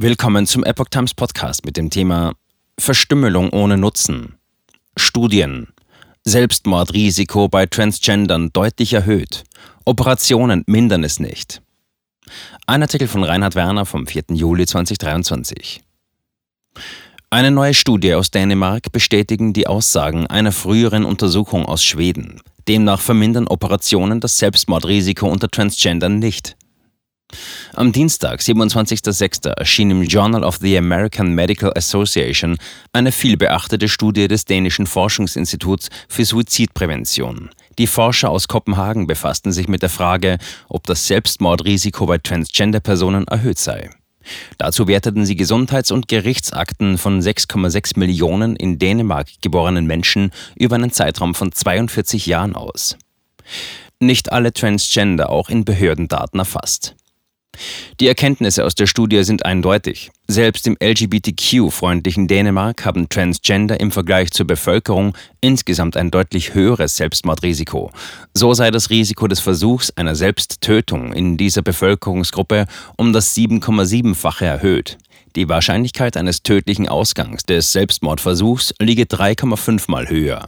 [0.00, 2.34] Willkommen zum Epoch Times Podcast mit dem Thema
[2.78, 4.36] Verstümmelung ohne Nutzen.
[4.96, 5.72] Studien.
[6.22, 9.42] Selbstmordrisiko bei Transgendern deutlich erhöht.
[9.84, 11.62] Operationen mindern es nicht.
[12.68, 14.26] Ein Artikel von Reinhard Werner vom 4.
[14.34, 15.82] Juli 2023.
[17.30, 22.40] Eine neue Studie aus Dänemark bestätigen die Aussagen einer früheren Untersuchung aus Schweden.
[22.68, 26.56] Demnach vermindern Operationen das Selbstmordrisiko unter Transgendern nicht.
[27.74, 32.56] Am Dienstag, 27.06., erschien im Journal of the American Medical Association
[32.92, 37.50] eine vielbeachtete Studie des dänischen Forschungsinstituts für Suizidprävention.
[37.78, 40.38] Die Forscher aus Kopenhagen befassten sich mit der Frage,
[40.68, 43.90] ob das Selbstmordrisiko bei Transgender-Personen erhöht sei.
[44.58, 50.90] Dazu werteten sie Gesundheits- und Gerichtsakten von 6,6 Millionen in Dänemark geborenen Menschen über einen
[50.90, 52.96] Zeitraum von 42 Jahren aus.
[54.00, 56.94] Nicht alle Transgender auch in Behördendaten erfasst.
[58.00, 60.10] Die Erkenntnisse aus der Studie sind eindeutig.
[60.26, 67.90] Selbst im LGBTQ-freundlichen Dänemark haben Transgender im Vergleich zur Bevölkerung insgesamt ein deutlich höheres Selbstmordrisiko.
[68.34, 74.98] So sei das Risiko des Versuchs einer Selbsttötung in dieser Bevölkerungsgruppe um das 7,7-fache erhöht.
[75.36, 80.46] Die Wahrscheinlichkeit eines tödlichen Ausgangs des Selbstmordversuchs liege 3,5 mal höher.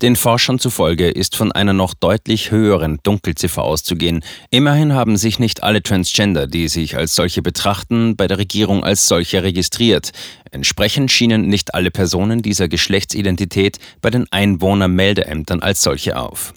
[0.00, 4.24] Den Forschern zufolge ist von einer noch deutlich höheren Dunkelziffer auszugehen.
[4.50, 9.06] Immerhin haben sich nicht alle Transgender, die sich als solche betrachten, bei der Regierung als
[9.06, 10.10] solche registriert.
[10.50, 16.52] Entsprechend schienen nicht alle Personen dieser Geschlechtsidentität bei den Einwohnermeldeämtern als solche auf.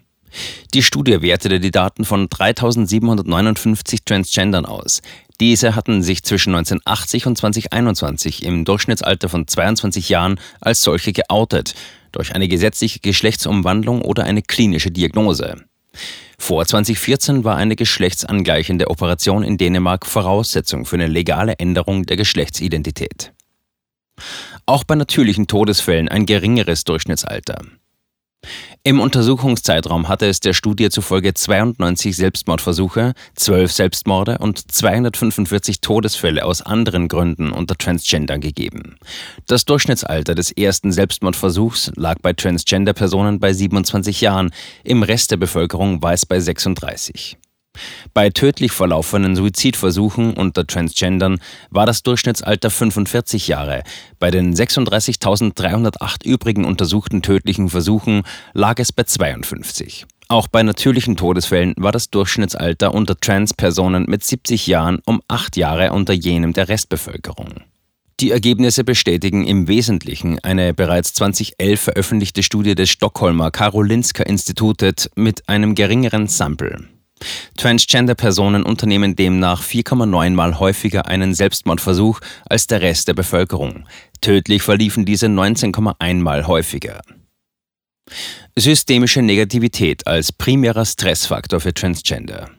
[0.74, 5.02] Die Studie wertete die Daten von 3759 Transgendern aus.
[5.40, 11.76] Diese hatten sich zwischen 1980 und 2021 im Durchschnittsalter von 22 Jahren als solche geoutet
[12.12, 15.66] durch eine gesetzliche Geschlechtsumwandlung oder eine klinische Diagnose.
[16.38, 23.34] Vor 2014 war eine geschlechtsangleichende Operation in Dänemark Voraussetzung für eine legale Änderung der Geschlechtsidentität.
[24.66, 27.60] Auch bei natürlichen Todesfällen ein geringeres Durchschnittsalter.
[28.84, 36.62] Im Untersuchungszeitraum hatte es der Studie zufolge 92 Selbstmordversuche, 12 Selbstmorde und 245 Todesfälle aus
[36.62, 38.98] anderen Gründen unter Transgender gegeben.
[39.48, 44.52] Das Durchschnittsalter des ersten Selbstmordversuchs lag bei Transgender-Personen bei 27 Jahren,
[44.84, 47.38] im Rest der Bevölkerung war es bei 36.
[48.14, 53.84] Bei tödlich verlaufenden Suizidversuchen unter Transgendern war das Durchschnittsalter 45 Jahre.
[54.20, 60.06] Bei den 36.308 übrigen untersuchten tödlichen Versuchen lag es bei 52.
[60.28, 65.92] Auch bei natürlichen Todesfällen war das Durchschnittsalter unter Trans-Personen mit 70 Jahren um 8 Jahre
[65.92, 67.50] unter jenem der Restbevölkerung.
[68.22, 75.48] Die Ergebnisse bestätigen im Wesentlichen eine bereits 2011 veröffentlichte Studie des Stockholmer Karolinska Institutet mit
[75.50, 76.95] einem geringeren Sample.
[77.58, 83.86] Transgender-Personen unternehmen demnach 4,9 Mal häufiger einen Selbstmordversuch als der Rest der Bevölkerung.
[84.22, 87.02] Tödlich verliefen diese 19,1 Mal häufiger.
[88.56, 92.50] Systemische Negativität als primärer Stressfaktor für Transgender.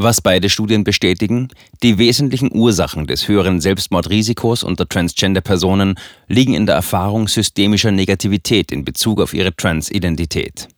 [0.00, 1.48] Was beide Studien bestätigen,
[1.82, 5.98] die wesentlichen Ursachen des höheren Selbstmordrisikos unter Transgender-Personen
[6.28, 10.68] liegen in der Erfahrung systemischer Negativität in Bezug auf ihre Transidentität.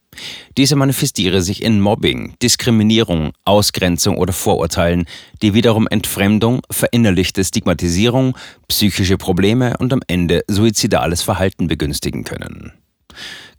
[0.57, 5.07] Diese manifestiere sich in Mobbing, Diskriminierung, Ausgrenzung oder Vorurteilen,
[5.43, 8.37] die wiederum Entfremdung, verinnerlichte Stigmatisierung,
[8.69, 12.73] psychische Probleme und am Ende suizidales Verhalten begünstigen können.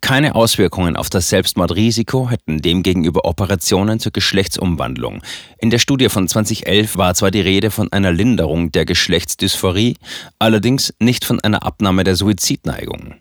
[0.01, 5.21] Keine Auswirkungen auf das Selbstmordrisiko hätten demgegenüber Operationen zur Geschlechtsumwandlung.
[5.59, 9.97] In der Studie von 2011 war zwar die Rede von einer Linderung der Geschlechtsdysphorie,
[10.39, 13.15] allerdings nicht von einer Abnahme der Suizidneigung.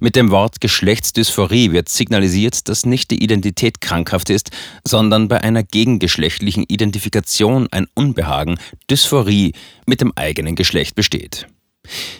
[0.00, 4.50] Mit dem Wort Geschlechtsdysphorie wird signalisiert, dass nicht die Identität krankhaft ist,
[4.86, 8.58] sondern bei einer gegengeschlechtlichen Identifikation ein Unbehagen,
[8.90, 9.52] Dysphorie
[9.86, 11.46] mit dem eigenen Geschlecht besteht.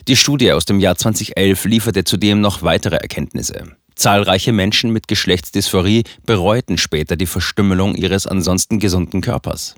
[0.07, 3.75] Die Studie aus dem Jahr 2011 lieferte zudem noch weitere Erkenntnisse.
[3.95, 9.75] Zahlreiche Menschen mit Geschlechtsdysphorie bereuten später die Verstümmelung ihres ansonsten gesunden Körpers.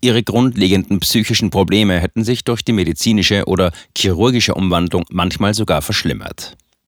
[0.00, 6.56] Ihre grundlegenden psychischen Probleme hätten sich durch die medizinische oder chirurgische Umwandlung manchmal sogar verschlimmert.